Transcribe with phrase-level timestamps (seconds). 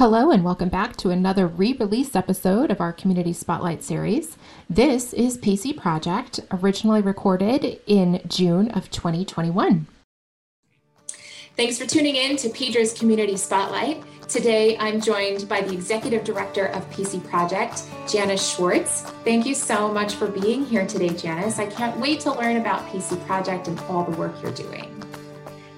[0.00, 4.38] Hello, and welcome back to another re release episode of our Community Spotlight series.
[4.70, 9.86] This is PC Project, originally recorded in June of 2021.
[11.54, 14.02] Thanks for tuning in to Pedra's Community Spotlight.
[14.26, 19.02] Today, I'm joined by the Executive Director of PC Project, Janice Schwartz.
[19.22, 21.58] Thank you so much for being here today, Janice.
[21.58, 24.99] I can't wait to learn about PC Project and all the work you're doing.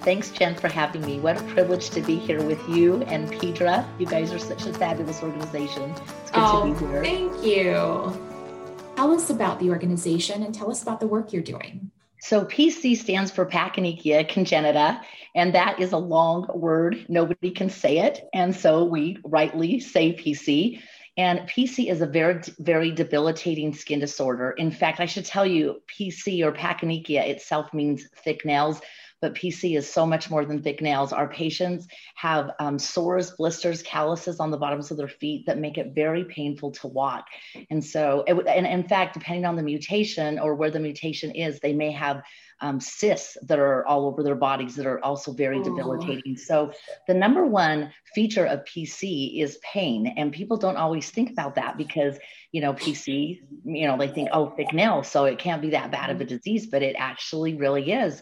[0.04, 1.20] Thanks, Jen, for having me.
[1.20, 3.86] What a privilege to be here with you and Pedra.
[4.00, 5.90] You guys are such a fabulous organization.
[5.92, 7.04] It's good oh, to be oh, here.
[7.04, 8.94] Thank you.
[8.96, 11.92] Tell us about the organization and tell us about the work you're doing.
[12.18, 15.00] So PC stands for Pachyonychia congenita,
[15.36, 17.06] and that is a long word.
[17.08, 18.28] Nobody can say it.
[18.34, 20.80] And so we rightly say PC.
[21.16, 24.50] And PC is a very, very debilitating skin disorder.
[24.52, 28.80] In fact, I should tell you, PC or Pachyonychia itself means thick nails
[29.22, 31.12] but PC is so much more than thick nails.
[31.12, 31.86] Our patients
[32.16, 36.24] have um, sores, blisters, calluses on the bottoms of their feet that make it very
[36.24, 37.26] painful to walk.
[37.70, 41.60] And so, it, and in fact, depending on the mutation or where the mutation is,
[41.60, 42.22] they may have
[42.60, 45.64] um, cysts that are all over their bodies that are also very oh.
[45.64, 46.36] debilitating.
[46.36, 46.72] So,
[47.06, 50.14] the number one feature of PC is pain.
[50.16, 52.18] And people don't always think about that because,
[52.50, 55.92] you know, PC, you know, they think, oh, thick nails, so it can't be that
[55.92, 58.20] bad of a disease, but it actually really is.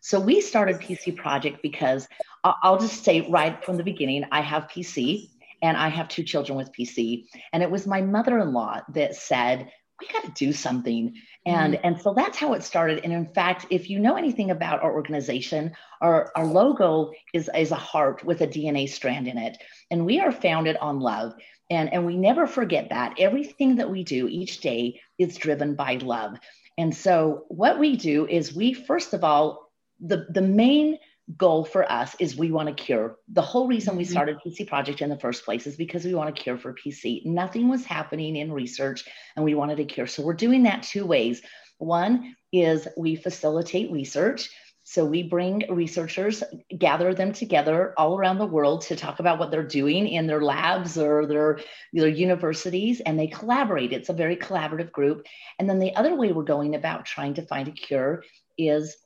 [0.00, 2.06] So we started PC Project because
[2.44, 5.30] I'll just say right from the beginning, I have PC
[5.62, 7.26] and I have two children with PC.
[7.52, 11.14] And it was my mother in law that said, we got to do something.
[11.46, 11.86] And, mm-hmm.
[11.86, 13.00] and so that's how it started.
[13.02, 17.70] And in fact, if you know anything about our organization, our, our logo is, is
[17.70, 19.56] a heart with a DNA strand in it.
[19.90, 21.34] And we are founded on love.
[21.70, 23.14] And, and we never forget that.
[23.18, 26.36] Everything that we do each day is driven by love.
[26.78, 29.65] And so what we do is we, first of all,
[30.00, 30.98] the the main
[31.36, 33.16] goal for us is we want to cure.
[33.28, 34.12] The whole reason we mm-hmm.
[34.12, 37.26] started PC Project in the first place is because we want to cure for PC.
[37.26, 40.06] Nothing was happening in research and we wanted to cure.
[40.06, 41.42] So we're doing that two ways.
[41.78, 44.50] One is we facilitate research.
[44.88, 46.44] So we bring researchers,
[46.78, 50.40] gather them together all around the world to talk about what they're doing in their
[50.40, 51.58] labs or their,
[51.92, 53.92] their universities, and they collaborate.
[53.92, 55.26] It's a very collaborative group.
[55.58, 58.22] And then the other way we're going about trying to find a cure
[58.56, 58.96] is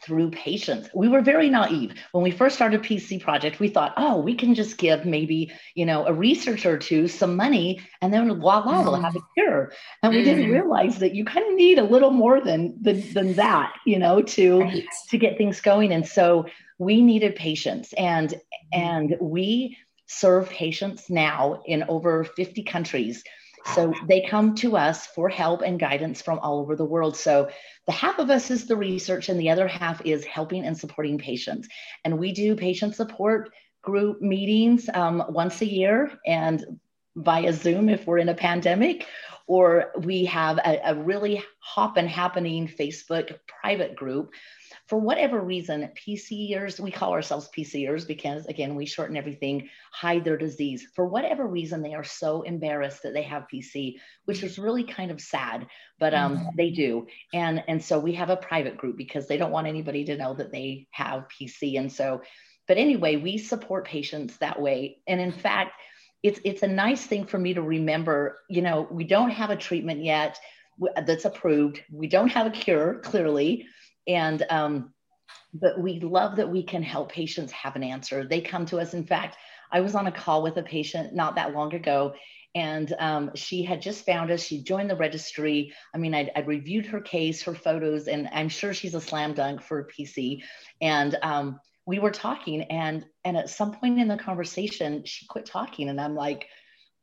[0.00, 0.88] through patients.
[0.94, 1.94] We were very naive.
[2.12, 5.86] When we first started PC Project, we thought, oh, we can just give maybe, you
[5.86, 8.84] know, a researcher or two some money and then voila, mm.
[8.84, 9.72] we'll have a cure.
[10.02, 10.24] And we mm.
[10.24, 13.98] didn't realize that you kind of need a little more than than, than that, you
[13.98, 14.84] know, to right.
[15.10, 15.92] to get things going.
[15.92, 16.46] And so
[16.78, 18.38] we needed patients and mm.
[18.72, 19.76] and we
[20.06, 23.24] serve patients now in over 50 countries
[23.74, 27.16] so they come to us for help and guidance from all over the world.
[27.16, 27.48] So
[27.86, 31.18] the half of us is the research, and the other half is helping and supporting
[31.18, 31.68] patients.
[32.04, 33.50] And we do patient support
[33.82, 36.64] group meetings um, once a year and
[37.16, 39.06] via Zoom if we're in a pandemic,
[39.46, 44.32] or we have a, a really hop and happening Facebook private group
[44.92, 50.36] for whatever reason, PCers, we call ourselves PCers because, again, we shorten everything, hide their
[50.36, 50.86] disease.
[50.94, 55.10] For whatever reason, they are so embarrassed that they have PC, which is really kind
[55.10, 55.66] of sad,
[55.98, 56.48] but um, mm-hmm.
[56.56, 57.06] they do.
[57.32, 60.34] And, and so we have a private group because they don't want anybody to know
[60.34, 61.78] that they have PC.
[61.78, 62.22] And so,
[62.66, 64.98] but anyway, we support patients that way.
[65.06, 65.72] And in fact,
[66.22, 69.56] it's, it's a nice thing for me to remember, you know, we don't have a
[69.56, 70.38] treatment yet
[71.06, 71.82] that's approved.
[71.90, 73.66] We don't have a cure, clearly
[74.06, 74.92] and um,
[75.54, 78.26] but we love that we can help patients have an answer.
[78.26, 78.94] They come to us.
[78.94, 79.36] In fact,
[79.70, 82.14] I was on a call with a patient not that long ago,
[82.54, 84.42] and um, she had just found us.
[84.42, 85.72] She joined the registry.
[85.94, 89.34] I mean, I'd, I'd, reviewed her case, her photos, and I'm sure she's a slam
[89.34, 90.42] dunk for PC.
[90.80, 95.46] And um, we were talking, and and at some point in the conversation, she quit
[95.46, 96.46] talking, and I'm like,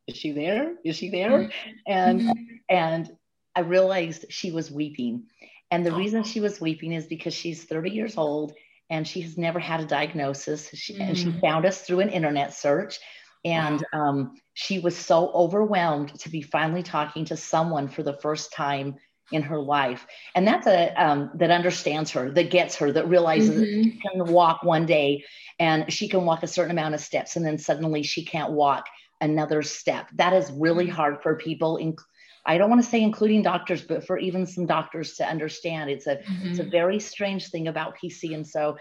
[0.08, 0.76] "Is she there?
[0.84, 1.70] Is she there?" Mm-hmm.
[1.88, 2.56] And mm-hmm.
[2.70, 3.10] and
[3.56, 5.26] I realized she was weeping
[5.72, 8.54] and the reason she was weeping is because she's 30 years old
[8.90, 10.70] and she has never had a diagnosis.
[10.74, 11.02] She, mm.
[11.02, 11.42] And she mm.
[11.42, 13.00] found us through an internet search.
[13.46, 18.52] And um, she was so overwhelmed to be finally talking to someone for the first
[18.52, 18.96] time
[19.32, 20.06] in her life.
[20.36, 23.82] And that's a um, that understands her, that gets her, that realizes mm-hmm.
[23.82, 25.24] that she can walk one day
[25.60, 28.86] and she can walk a certain amount of steps, and then suddenly she can't walk
[29.22, 30.08] another step.
[30.16, 30.92] That is really mm.
[30.92, 31.96] hard for people, in,
[32.46, 36.08] I don't want to say including doctors, but for even some doctors to understand, it's
[36.08, 36.50] a mm-hmm.
[36.50, 36.72] it's a mm-hmm.
[36.72, 38.34] very strange thing about PC.
[38.34, 38.78] And so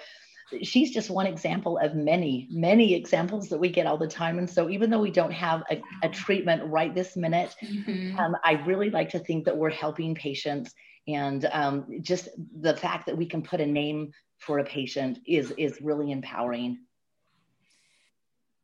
[0.62, 4.38] she's just one example of many, many examples that we get all the time.
[4.38, 8.18] And so even though we don't have a, a treatment right this minute, mm-hmm.
[8.18, 10.74] um, I really like to think that we're helping patients.
[11.06, 12.28] And um, just
[12.60, 16.78] the fact that we can put a name for a patient is is really empowering.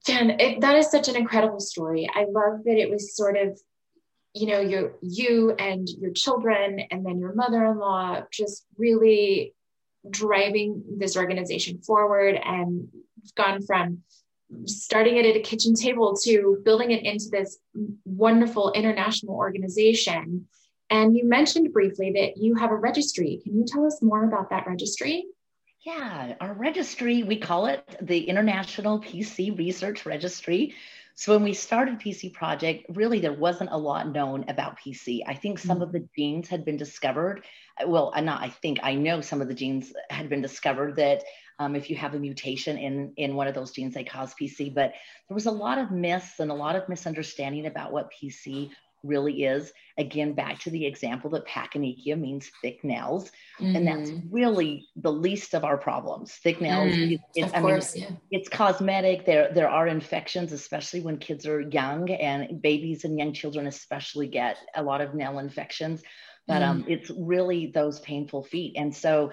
[0.07, 2.09] Jen, it, that is such an incredible story.
[2.15, 3.59] I love that it was sort of,
[4.35, 9.54] you know, your you and your children, and then your mother-in-law just really
[10.11, 12.89] driving this organization forward and
[13.37, 14.03] gone from
[14.67, 17.59] starting it at a kitchen table to building it into this
[18.05, 20.47] wonderful international organization.
[20.91, 23.41] And you mentioned briefly that you have a registry.
[23.43, 25.27] Can you tell us more about that registry?
[25.81, 30.75] Yeah, our registry, we call it the International PC Research Registry.
[31.17, 35.21] So when we started PC Project, really there wasn't a lot known about PC.
[35.27, 35.83] I think some mm-hmm.
[35.83, 37.45] of the genes had been discovered.
[37.87, 41.23] Well, not I think I know some of the genes had been discovered that
[41.61, 44.75] um, if you have a mutation in in one of those genes, they cause PC.
[44.75, 44.93] But
[45.29, 48.71] there was a lot of myths and a lot of misunderstanding about what PC
[49.05, 49.73] really is.
[49.99, 53.31] Again, back to the example that Pachyonychia means thick nails,
[53.61, 53.77] mm-hmm.
[53.77, 54.35] and that's mm-hmm.
[54.35, 56.33] really the least of our problems.
[56.33, 58.17] Thick nails, mm, it, I course, mean, yeah.
[58.39, 59.25] it's cosmetic.
[59.25, 64.27] There, there are infections, especially when kids are young, and babies and young children especially
[64.27, 66.03] get a lot of nail infections.
[66.47, 66.69] But mm.
[66.69, 69.31] um, it's really those painful feet, and so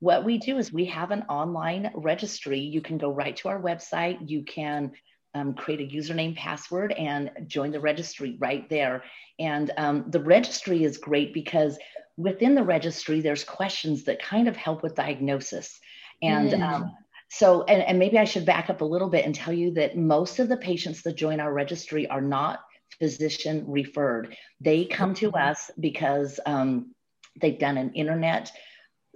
[0.00, 2.60] what we do is we have an online registry.
[2.60, 4.18] You can go right to our website.
[4.28, 4.92] You can
[5.34, 9.02] um, create a username password and join the registry right there.
[9.38, 11.78] And um, the registry is great because
[12.16, 15.80] within the registry, there's questions that kind of help with diagnosis.
[16.22, 16.62] And mm.
[16.62, 16.92] um,
[17.28, 19.96] so, and, and maybe I should back up a little bit and tell you that
[19.96, 22.60] most of the patients that join our registry are not
[22.98, 24.36] physician referred.
[24.60, 26.94] They come to us because um,
[27.40, 28.52] they've done an internet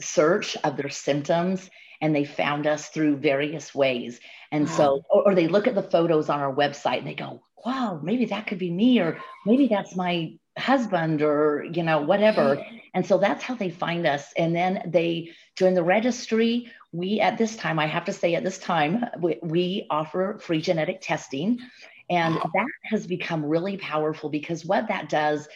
[0.00, 4.20] search of their symptoms and they found us through various ways.
[4.50, 4.76] And wow.
[4.76, 8.00] so, or, or, they look at the photos on our website and they go, wow,
[8.02, 12.56] maybe that could be me, or maybe that's my husband, or, you know, whatever.
[12.56, 12.76] Hmm.
[12.94, 14.32] And so that's how they find us.
[14.36, 16.70] And then they join the registry.
[16.92, 20.60] We, at this time, I have to say, at this time, we, we offer free
[20.60, 21.58] genetic testing.
[22.10, 25.46] And that has become really powerful because what that does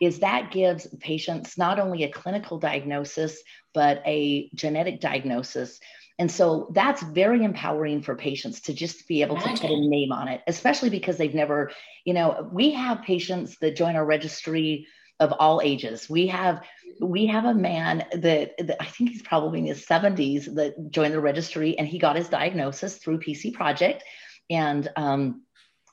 [0.00, 3.42] is that gives patients not only a clinical diagnosis,
[3.74, 5.78] but a genetic diagnosis.
[6.18, 10.12] And so that's very empowering for patients to just be able to put a name
[10.12, 11.70] on it, especially because they've never,
[12.04, 14.86] you know, we have patients that join our registry
[15.20, 16.08] of all ages.
[16.08, 16.62] We have
[17.00, 21.12] we have a man that, that, I think he's probably in his 70s that joined
[21.12, 24.02] the registry and he got his diagnosis through PC Project,
[24.48, 25.42] and um,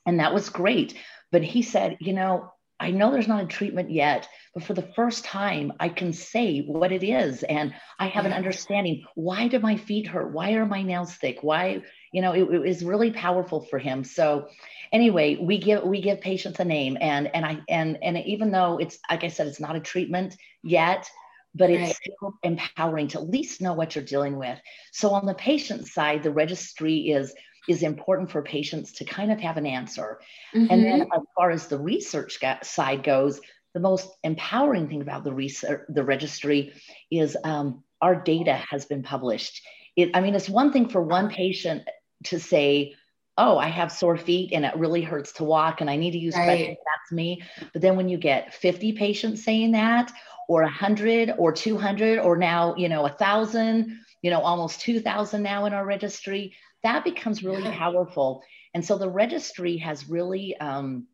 [0.05, 0.95] and that was great.
[1.31, 4.89] But he said, you know, I know there's not a treatment yet, but for the
[4.95, 7.43] first time, I can say what it is.
[7.43, 9.05] And I have an understanding.
[9.15, 10.33] Why do my feet hurt?
[10.33, 11.39] Why are my nails thick?
[11.41, 11.81] Why,
[12.11, 14.03] you know, it, it is really powerful for him.
[14.03, 14.49] So
[14.91, 18.77] anyway, we give we give patients a name and and I and and even though
[18.79, 21.09] it's like I said, it's not a treatment yet,
[21.55, 21.95] but it's right.
[21.95, 24.59] still empowering to at least know what you're dealing with.
[24.91, 27.33] So on the patient side, the registry is
[27.67, 30.19] is important for patients to kind of have an answer.
[30.53, 30.71] Mm-hmm.
[30.71, 31.13] And then mm-hmm.
[31.13, 33.39] as far as the research side goes,
[33.73, 36.73] the most empowering thing about the research, the registry
[37.09, 39.61] is um, our data has been published.
[39.95, 41.83] It, I mean, it's one thing for one patient
[42.25, 42.95] to say,
[43.37, 46.19] oh, I have sore feet and it really hurts to walk and I need to
[46.19, 46.45] use right.
[46.45, 46.67] crutches.
[46.67, 47.41] That's me.
[47.71, 50.11] But then when you get 50 patients saying that,
[50.47, 55.65] or 100 or 200 or now, you know, a thousand, you know, almost 2000 now
[55.65, 58.43] in our registry, that becomes really powerful.
[58.73, 61.07] And so the registry has really, um,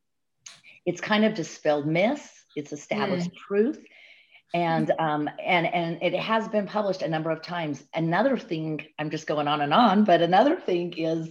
[0.85, 3.35] it's kind of dispelled myths, it's established mm.
[3.35, 3.83] truth.
[4.52, 7.83] And um, and and it has been published a number of times.
[7.94, 11.30] Another thing, I'm just going on and on, but another thing is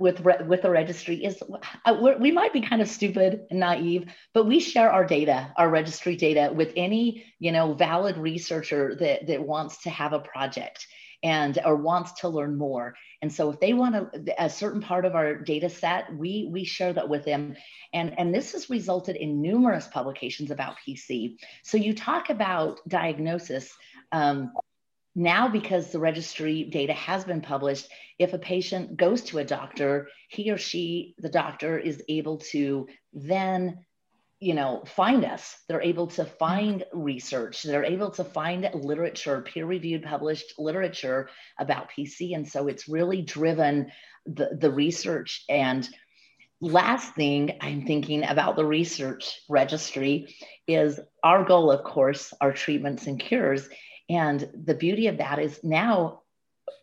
[0.00, 1.40] with re- with the registry is
[1.84, 5.68] uh, we might be kind of stupid and naive, but we share our data, our
[5.68, 10.86] registry data, with any you know valid researcher that that wants to have a project
[11.22, 12.94] and or wants to learn more.
[13.20, 16.64] And so if they want a, a certain part of our data set we we
[16.64, 17.54] share that with them.
[17.92, 23.70] And and this has resulted in numerous publications about pc so you talk about diagnosis
[24.12, 24.52] um,
[25.14, 27.88] now because the registry data has been published
[28.18, 32.86] if a patient goes to a doctor he or she the doctor is able to
[33.12, 33.78] then
[34.40, 35.56] you know find us.
[35.68, 37.62] They're able to find research.
[37.62, 43.22] They're able to find literature peer reviewed published literature about pc and so it's really
[43.22, 43.92] driven
[44.26, 45.44] the, the research.
[45.48, 45.88] And
[46.62, 50.36] last thing i'm thinking about the research registry
[50.68, 53.66] is our goal of course our treatments and cures
[54.10, 56.20] and the beauty of that is now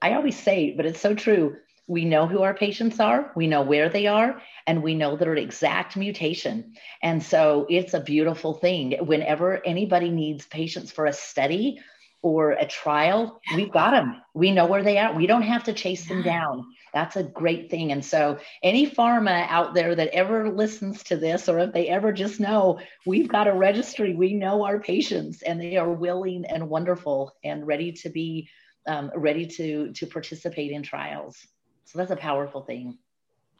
[0.02, 1.56] i always say but it's so true
[1.88, 5.36] we know who our patients are, we know where they are, and we know their
[5.36, 6.74] exact mutation.
[7.02, 8.98] And so it's a beautiful thing.
[9.06, 11.80] Whenever anybody needs patients for a study,
[12.22, 14.22] or a trial, we've got them.
[14.34, 15.14] We know where they are.
[15.14, 16.66] We don't have to chase them down.
[16.94, 17.92] That's a great thing.
[17.92, 22.12] And so, any pharma out there that ever listens to this, or if they ever
[22.12, 26.70] just know, we've got a registry, we know our patients, and they are willing and
[26.70, 28.50] wonderful and ready to be
[28.88, 31.38] um, ready to to participate in trials.
[31.86, 32.98] So that's a powerful thing.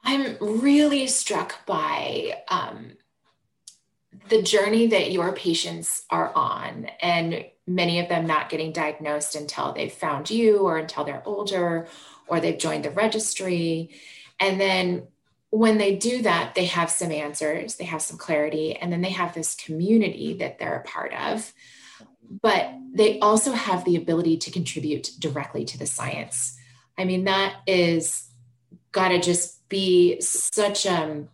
[0.04, 2.92] I'm really struck by um,
[4.30, 9.74] the journey that your patients are on, and many of them not getting diagnosed until
[9.74, 11.88] they've found you or until they're older
[12.28, 13.90] or they've joined the registry.
[14.40, 15.08] And then
[15.50, 19.10] when they do that, they have some answers, they have some clarity, and then they
[19.10, 21.54] have this community that they're a part of.
[22.30, 26.58] But they also have the ability to contribute directly to the science.
[26.98, 28.30] I mean, that is
[28.92, 31.30] got to just be such um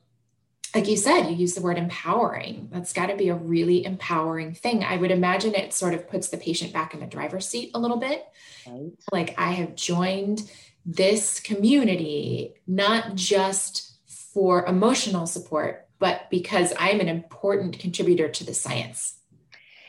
[0.74, 2.70] like you said, you use the word empowering.
[2.72, 4.84] That's got to be a really empowering thing.
[4.84, 7.80] I would imagine it sort of puts the patient back in the driver's seat a
[7.80, 8.25] little bit.
[8.65, 8.92] Right.
[9.12, 10.50] Like I have joined
[10.86, 13.94] this community, not just
[14.34, 19.18] for emotional support, but because I'm an important contributor to the science.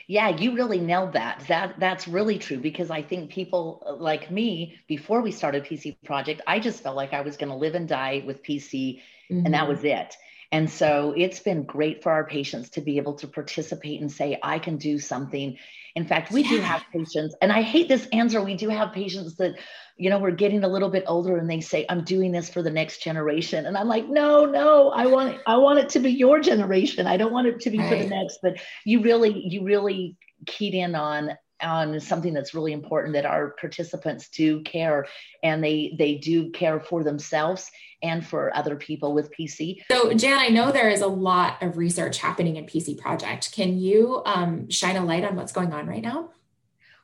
[0.07, 1.43] Yeah, you really nailed that.
[1.47, 5.97] That that's really true because I think people uh, like me before we started PC
[6.05, 9.01] project, I just felt like I was going to live and die with PC
[9.31, 9.45] mm-hmm.
[9.45, 9.69] and that mm-hmm.
[9.69, 10.15] was it.
[10.51, 14.37] And so it's been great for our patients to be able to participate and say,
[14.41, 15.57] I can do something.
[15.95, 16.49] In fact, we yeah.
[16.49, 18.41] do have patients, and I hate this answer.
[18.41, 19.55] We do have patients that,
[19.95, 22.61] you know, we're getting a little bit older and they say, I'm doing this for
[22.61, 23.65] the next generation.
[23.65, 27.07] And I'm like, no, no, I want I want it to be your generation.
[27.07, 27.89] I don't want it to be right.
[27.89, 28.39] for the next.
[28.41, 33.51] But you really, you really keyed in on on something that's really important that our
[33.51, 35.05] participants do care
[35.43, 37.71] and they they do care for themselves
[38.01, 39.77] and for other people with PC.
[39.89, 43.51] So, Jan, I know there is a lot of research happening in PC Project.
[43.51, 46.29] Can you um, shine a light on what's going on right now?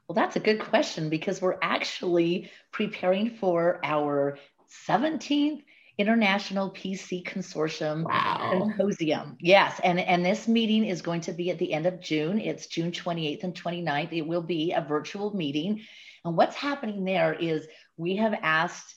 [0.07, 4.37] Well, that's a good question because we're actually preparing for our
[4.87, 5.63] 17th
[5.97, 8.51] International PC Consortium wow.
[8.51, 9.37] Symposium.
[9.39, 12.39] Yes, and and this meeting is going to be at the end of June.
[12.39, 14.11] It's June 28th and 29th.
[14.11, 15.81] It will be a virtual meeting.
[16.23, 17.67] And what's happening there is
[17.97, 18.95] we have asked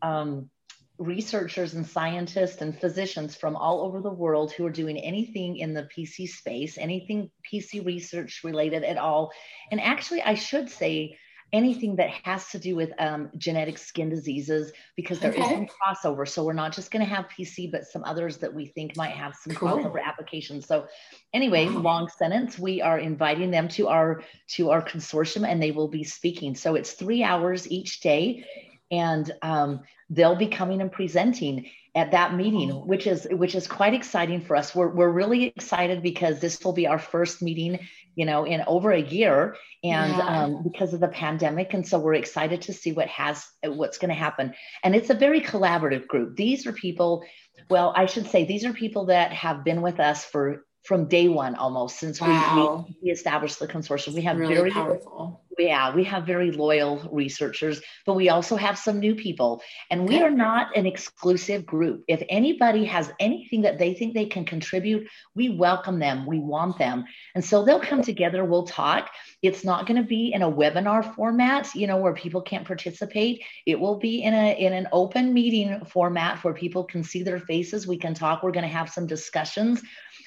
[0.00, 0.50] um,
[0.98, 5.74] researchers and scientists and physicians from all over the world who are doing anything in
[5.74, 9.32] the PC space, anything PC research related at all.
[9.70, 11.18] And actually, I should say
[11.52, 15.42] anything that has to do with um, genetic skin diseases because there okay.
[15.42, 16.26] is some crossover.
[16.26, 19.12] So we're not just going to have PC, but some others that we think might
[19.12, 19.68] have some cool.
[19.68, 20.66] crossover applications.
[20.66, 20.86] So
[21.34, 21.80] anyway, wow.
[21.80, 22.58] long sentence.
[22.58, 26.54] We are inviting them to our to our consortium, and they will be speaking.
[26.54, 28.44] So it's three hours each day
[28.92, 29.80] and um,
[30.10, 34.56] they'll be coming and presenting at that meeting which is which is quite exciting for
[34.56, 34.74] us.
[34.74, 37.80] We're, we're really excited because this will be our first meeting
[38.14, 39.56] you know in over a year.
[39.84, 40.44] And yeah.
[40.44, 41.74] um, because of the pandemic.
[41.74, 44.54] And so we're excited to see what has what's going to happen.
[44.84, 46.36] And it's a very collaborative group.
[46.36, 47.24] These are people
[47.68, 51.28] well i should say these are people that have been with us for from day
[51.28, 52.84] one almost since wow.
[52.88, 54.14] we, we, established the consortium.
[54.14, 55.40] We have really very powerful.
[55.58, 59.62] Yeah, we have very loyal researchers, but we also have some new people.
[59.90, 62.04] And we are not an exclusive group.
[62.08, 66.26] If anybody has anything that they think they can contribute, we welcome them.
[66.26, 67.04] We want them.
[67.34, 69.10] And so they'll come together, we'll talk.
[69.42, 73.44] It's not going to be in a webinar format, you know, where people can't participate.
[73.66, 77.40] It will be in a in an open meeting format where people can see their
[77.40, 77.86] faces.
[77.86, 78.42] We can talk.
[78.42, 79.82] We're going to have some discussions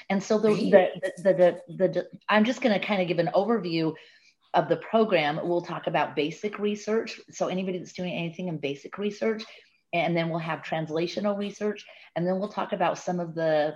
[0.09, 3.31] and so the, the, the, the, the, I'm just going to kind of give an
[3.33, 3.93] overview
[4.53, 5.39] of the program.
[5.43, 7.19] We'll talk about basic research.
[7.31, 9.43] So anybody that's doing anything in basic research,
[9.93, 11.85] and then we'll have translational research,
[12.15, 13.75] and then we'll talk about some of the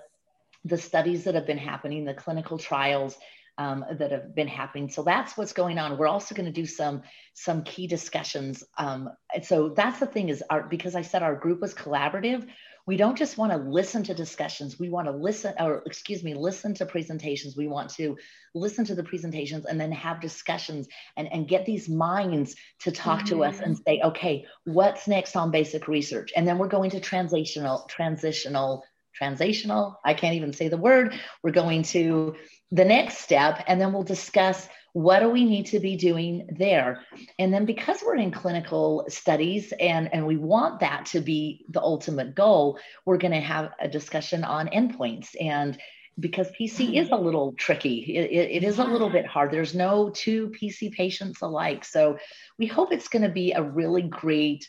[0.66, 3.18] the studies that have been happening, the clinical trials
[3.58, 4.90] um, that have been happening.
[4.90, 5.98] So that's what's going on.
[5.98, 8.64] We're also going to do some some key discussions.
[8.78, 9.10] Um,
[9.44, 12.48] so that's the thing is our because I said our group was collaborative
[12.90, 16.34] we don't just want to listen to discussions we want to listen or excuse me
[16.34, 18.18] listen to presentations we want to
[18.56, 23.20] listen to the presentations and then have discussions and, and get these minds to talk
[23.20, 23.38] mm-hmm.
[23.38, 23.84] to us and mm-hmm.
[23.86, 30.00] say okay what's next on basic research and then we're going to transitional transitional transitional
[30.04, 32.36] i can't even say the word we're going to
[32.72, 37.04] the next step and then we'll discuss what do we need to be doing there?
[37.38, 41.82] And then because we're in clinical studies and and we want that to be the
[41.82, 45.30] ultimate goal we're going to have a discussion on endpoints.
[45.40, 45.78] And
[46.20, 46.96] because pc mm-hmm.
[46.96, 49.52] is a little tricky it, it, it is a little bit hard.
[49.52, 51.86] There's no two pc patients alike.
[51.86, 52.18] So
[52.58, 54.68] we hope it's going to be a really great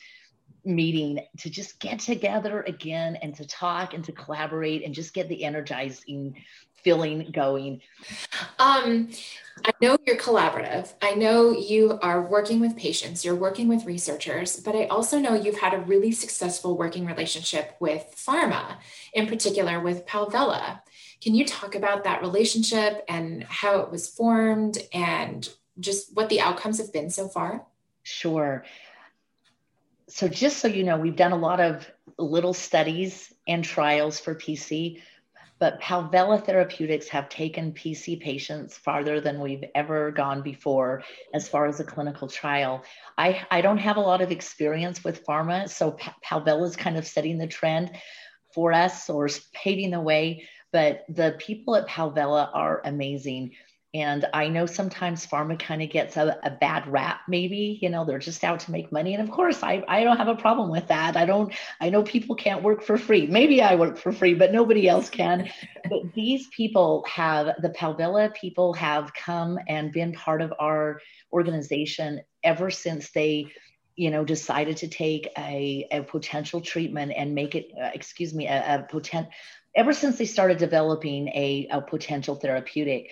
[0.65, 5.29] meeting to just get together again and to talk and to collaborate and just get
[5.29, 6.37] the energizing
[6.83, 7.81] feeling going?
[8.59, 9.11] Um,
[9.65, 10.93] I know you're collaborative.
[11.03, 15.35] I know you are working with patients, you're working with researchers, but I also know
[15.35, 18.77] you've had a really successful working relationship with pharma,
[19.13, 20.81] in particular with Palvella.
[21.21, 25.49] Can you talk about that relationship and how it was formed and
[25.79, 27.67] just what the outcomes have been so far?
[28.03, 28.65] Sure.
[30.11, 31.89] So, just so you know, we've done a lot of
[32.19, 35.01] little studies and trials for PC,
[35.61, 41.67] but Palvella Therapeutics have taken PC patients farther than we've ever gone before as far
[41.67, 42.83] as a clinical trial.
[43.19, 47.07] I, I don't have a lot of experience with pharma, so Palvella is kind of
[47.07, 47.93] setting the trend
[48.53, 50.49] for us or paving the way.
[50.73, 53.53] But the people at Palvella are amazing.
[53.93, 58.05] And I know sometimes pharma kind of gets a, a, bad rap, maybe, you know,
[58.05, 59.15] they're just out to make money.
[59.15, 61.17] And of course, I, I don't have a problem with that.
[61.17, 63.27] I don't, I know people can't work for free.
[63.27, 65.51] Maybe I work for free, but nobody else can.
[65.91, 71.01] but these people have, the Palvella people have come and been part of our
[71.33, 73.47] organization ever since they,
[73.97, 78.47] you know, decided to take a, a potential treatment and make it, uh, excuse me,
[78.47, 79.27] a, a potent,
[79.75, 83.11] ever since they started developing a, a potential therapeutic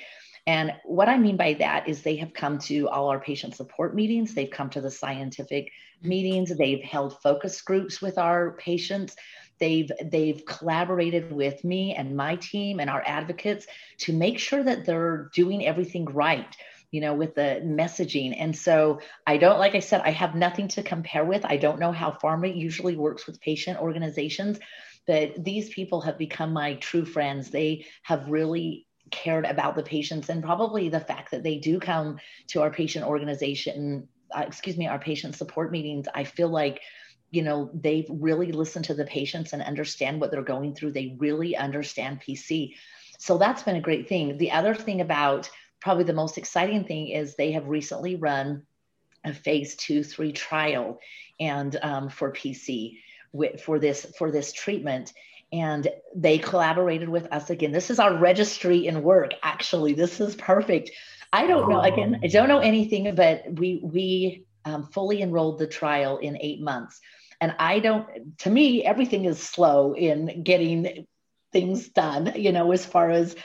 [0.49, 3.95] and what I mean by that is they have come to all our patient support
[3.95, 6.09] meetings, they've come to the scientific mm-hmm.
[6.09, 9.15] meetings, they've held focus groups with our patients.
[9.61, 13.67] They've they've collaborated with me and my team and our advocates
[13.99, 16.57] to make sure that they're doing everything right
[16.91, 18.35] you know, with the messaging.
[18.39, 21.45] And so I don't, like I said, I have nothing to compare with.
[21.45, 24.59] I don't know how pharma usually works with patient organizations,
[25.07, 27.51] but these people have become my true friends.
[27.51, 32.19] They have really cared about the patients and probably the fact that they do come
[32.49, 36.81] to our patient organization uh, excuse me our patient support meetings i feel like
[37.31, 40.93] you know they've really listened to the patients and understand what they're going through.
[40.93, 42.75] They really understand pc
[43.19, 44.39] so that's been a great thing.
[44.39, 45.51] The other thing about
[45.81, 48.63] probably the most exciting thing is they have recently run
[49.25, 51.01] a phase two three trial
[51.41, 52.99] and um, for pc
[53.61, 55.13] for this for this treatment
[55.53, 57.73] and they collaborated with us again.
[57.73, 59.33] This is our registry in work.
[59.43, 60.91] Actually, this is perfect.
[61.33, 61.81] I don't know.
[61.81, 66.61] Again, I don't know anything, but we we um, fully enrolled the trial in eight
[66.61, 67.01] months,
[67.41, 68.39] and I don't.
[68.41, 71.07] To me, everything is slow in getting
[71.53, 72.33] things done.
[72.37, 73.37] You know, as far as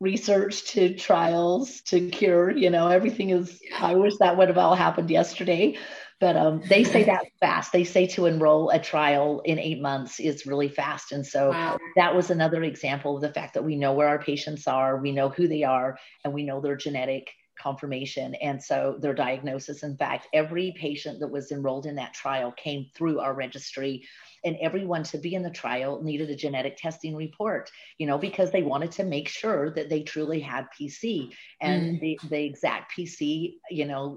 [0.00, 2.50] research to trials to cure.
[2.50, 3.60] You know, everything is.
[3.78, 5.78] I wish that would have all happened yesterday.
[6.20, 7.72] But um, they say that fast.
[7.72, 11.12] They say to enroll a trial in eight months is really fast.
[11.12, 11.78] And so wow.
[11.96, 15.12] that was another example of the fact that we know where our patients are, we
[15.12, 19.96] know who they are, and we know their genetic confirmation and so their diagnosis in
[19.96, 24.02] fact every patient that was enrolled in that trial came through our registry
[24.44, 28.50] and everyone to be in the trial needed a genetic testing report you know because
[28.50, 32.00] they wanted to make sure that they truly had pc and mm.
[32.00, 34.16] the, the exact pc you know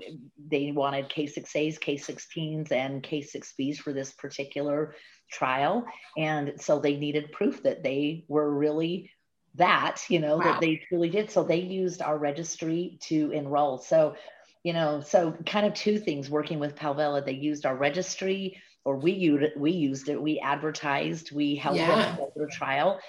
[0.50, 4.96] they wanted k6as k16s and k6bs for this particular
[5.32, 5.86] trial
[6.18, 9.12] and so they needed proof that they were really
[9.56, 10.44] that you know wow.
[10.44, 14.16] that they truly did so they used our registry to enroll so
[14.64, 18.96] you know so kind of two things working with palvella they used our registry or
[18.96, 22.16] we used it, we used it, we advertised, we helped yeah.
[22.16, 23.02] them through trial.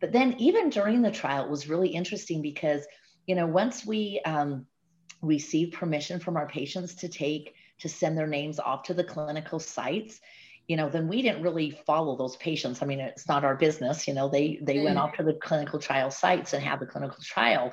[0.00, 2.84] But then even during the trial, it was really interesting because,
[3.28, 4.66] you know, once we um,
[5.22, 9.60] received permission from our patients to take to send their names off to the clinical
[9.60, 10.20] sites,
[10.66, 12.82] you know, then we didn't really follow those patients.
[12.82, 14.84] I mean, it's not our business, you know, they they mm.
[14.86, 17.72] went off to the clinical trial sites and had the clinical trial.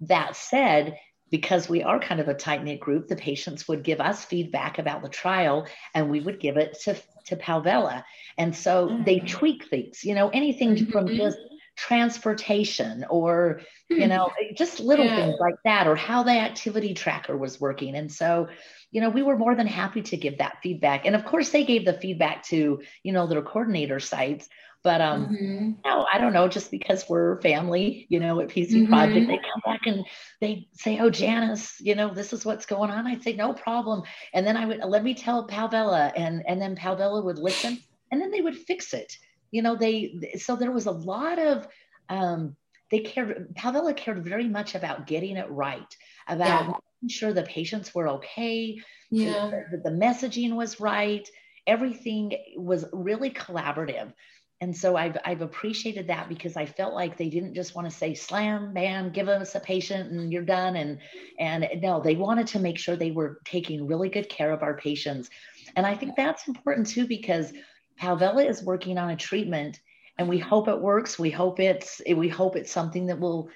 [0.00, 0.96] That said,
[1.30, 4.78] because we are kind of a tight knit group, the patients would give us feedback
[4.78, 8.04] about the trial and we would give it to, to Palvella.
[8.38, 9.04] And so mm-hmm.
[9.04, 10.90] they tweak things, you know, anything mm-hmm.
[10.90, 11.38] from just
[11.76, 14.08] transportation or, you hmm.
[14.08, 15.16] know, just little yeah.
[15.16, 17.96] things like that, or how the activity tracker was working.
[17.96, 18.48] And so,
[18.94, 21.04] you know, we were more than happy to give that feedback.
[21.04, 24.48] And of course, they gave the feedback to, you know, their coordinator sites
[24.84, 25.70] but um, mm-hmm.
[25.82, 26.46] no, I don't know.
[26.46, 28.92] Just because we're family, you know, at PC mm-hmm.
[28.92, 30.04] Project, they come back and
[30.42, 34.02] they say, "Oh, Janice, you know, this is what's going on." I'd say, "No problem,"
[34.34, 37.78] and then I would let me tell Palvella, and and then Palvella would listen,
[38.12, 39.16] and then they would fix it.
[39.50, 41.66] You know, they so there was a lot of
[42.10, 42.54] um,
[42.90, 43.54] they cared.
[43.54, 45.96] Palvella cared very much about getting it right,
[46.28, 46.74] about yeah.
[47.08, 48.78] Sure the patients were okay,
[49.10, 51.28] yeah, the, the messaging was right
[51.66, 54.12] everything was really collaborative
[54.60, 57.94] and so I've, I've appreciated that because I felt like they didn't just want to
[57.94, 60.76] say slam, bam, give us a patient and you're done.
[60.76, 61.00] And,
[61.38, 64.74] and no, they wanted to make sure they were taking really good care of our
[64.74, 65.28] patients.
[65.76, 67.52] And I think that's important too because
[68.00, 69.80] Palvella is working on a treatment
[70.16, 71.18] and we hope it works.
[71.18, 73.50] We hope it's we hope it's something that will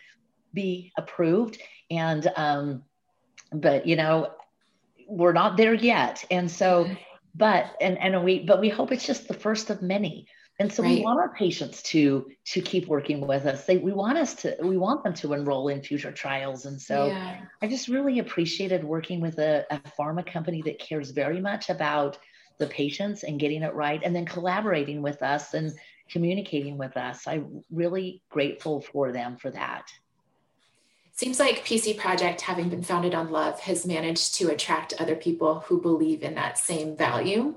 [0.52, 1.58] be approved.
[1.90, 2.82] And um,
[3.52, 4.32] but you know,
[5.08, 6.24] we're not there yet.
[6.30, 6.88] And so,
[7.34, 10.26] but and and we but we hope it's just the first of many.
[10.60, 10.98] And so right.
[10.98, 13.64] we want our patients to to keep working with us.
[13.64, 16.66] They we want us to we want them to enroll in future trials.
[16.66, 17.40] And so yeah.
[17.62, 22.18] I just really appreciated working with a, a pharma company that cares very much about
[22.58, 25.72] the patients and getting it right and then collaborating with us and
[26.10, 27.28] communicating with us.
[27.28, 29.86] I'm really grateful for them for that.
[31.18, 35.58] Seems like PC Project, having been founded on love, has managed to attract other people
[35.66, 37.56] who believe in that same value.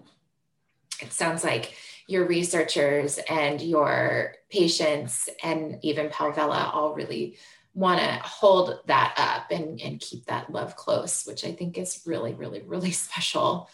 [1.00, 1.76] It sounds like
[2.08, 7.38] your researchers and your patients and even Palvella all really
[7.76, 12.02] want to hold that up and, and keep that love close, which I think is
[12.08, 13.70] really, really, really special.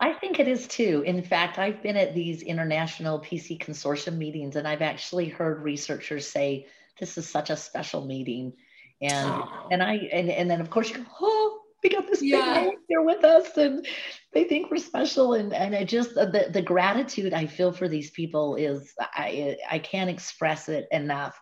[0.00, 1.04] I think it is too.
[1.06, 6.26] In fact, I've been at these international PC consortium meetings and I've actually heard researchers
[6.26, 6.66] say
[6.98, 8.54] this is such a special meeting.
[9.02, 12.64] And and I and, and then of course you go, oh, we got this yeah.
[12.64, 13.86] big here with us and
[14.32, 18.10] they think we're special and and I just the the gratitude I feel for these
[18.10, 21.38] people is I I can't express it enough.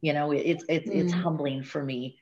[0.00, 0.94] You know, it's it's mm.
[0.94, 2.18] it's humbling for me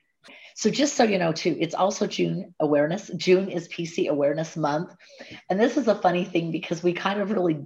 [0.55, 3.09] so just so you know too, it's also June awareness.
[3.17, 4.93] June is PC awareness month.
[5.49, 7.63] And this is a funny thing because we kind of really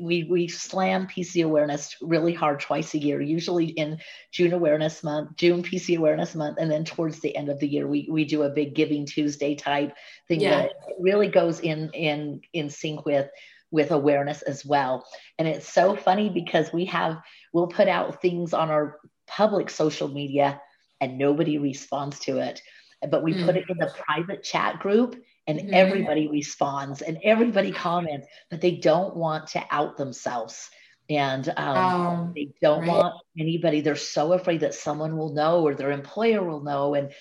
[0.00, 3.98] we we slam PC awareness really hard twice a year, usually in
[4.32, 7.86] June awareness month, June PC awareness month, and then towards the end of the year
[7.86, 9.94] we we do a big giving Tuesday type
[10.28, 10.62] thing yeah.
[10.62, 13.28] that really goes in in in sync with
[13.70, 15.06] with awareness as well.
[15.38, 17.18] And it's so funny because we have
[17.52, 20.60] we'll put out things on our public social media
[21.00, 22.60] and nobody responds to it.
[23.08, 23.44] But we mm.
[23.44, 25.72] put it in the private chat group and mm.
[25.72, 30.70] everybody responds and everybody comments, but they don't want to out themselves.
[31.10, 32.88] And um, um, they don't right.
[32.88, 36.94] want anybody, they're so afraid that someone will know or their employer will know.
[36.94, 37.12] And,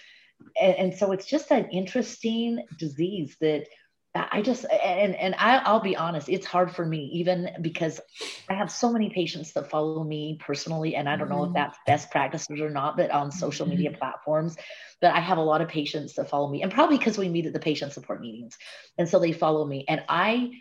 [0.59, 3.67] and, and so it's just an interesting disease that
[4.15, 7.99] I just and and I, I'll be honest, it's hard for me even because
[8.47, 11.38] I have so many patients that follow me personally, and I don't mm-hmm.
[11.38, 11.56] know if mm-hmm.
[11.56, 13.97] that's best practices or not, but on social media mm-hmm.
[13.97, 14.56] platforms.
[15.02, 17.47] But I have a lot of patients that follow me, and probably because we meet
[17.47, 18.58] at the patient support meetings,
[18.99, 19.84] and so they follow me.
[19.88, 20.52] And I,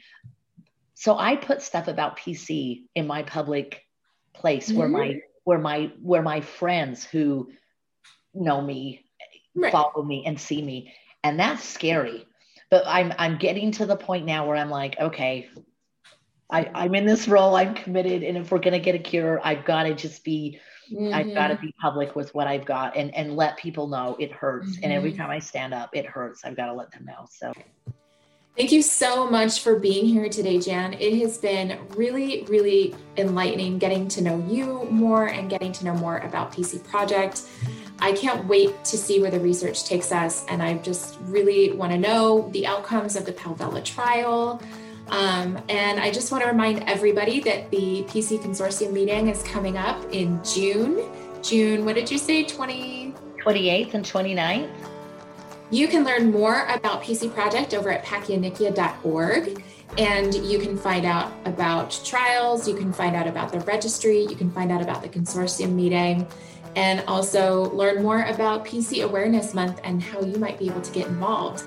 [0.95, 3.85] so I put stuff about PC in my public
[4.33, 4.79] place mm-hmm.
[4.79, 5.19] where my mm-hmm.
[5.45, 7.51] where my where my friends who
[8.33, 9.05] know me
[9.55, 9.73] right.
[9.73, 12.27] follow me and see me, and that's scary
[12.73, 15.51] but I'm I'm getting to the point now where I'm like, okay,
[16.49, 19.67] I, I'm in this role, I'm committed, and if we're gonna get a cure, I've
[19.67, 20.59] got to just be
[20.91, 21.13] mm-hmm.
[21.13, 24.33] I've got to be public with what I've got and and let people know it
[24.33, 24.71] hurts.
[24.71, 24.85] Mm-hmm.
[24.85, 25.21] And every mm-hmm.
[25.21, 26.47] time I stand up, it hurts.
[26.47, 27.27] I've got to let them know.
[27.31, 27.53] So
[28.57, 30.95] Thank you so much for being here today, Jan.
[30.95, 35.95] It has been really, really enlightening getting to know you more and getting to know
[35.95, 37.43] more about PC Project.
[38.03, 40.45] I can't wait to see where the research takes us.
[40.49, 44.61] And I just really want to know the outcomes of the Palvella trial.
[45.07, 49.77] Um, and I just want to remind everybody that the PC Consortium meeting is coming
[49.77, 51.09] up in June.
[51.43, 52.43] June, what did you say?
[52.43, 53.15] 20?
[53.39, 54.71] 28th and 29th.
[55.71, 59.63] You can learn more about PC Project over at pachyonychia.org.
[59.97, 64.35] And you can find out about trials, you can find out about the registry, you
[64.35, 66.27] can find out about the consortium meeting
[66.77, 70.93] and also learn more about PC Awareness Month and how you might be able to
[70.93, 71.65] get involved.